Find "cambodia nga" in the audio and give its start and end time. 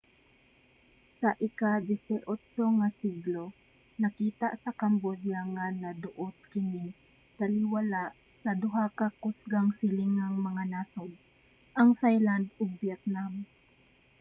4.79-5.65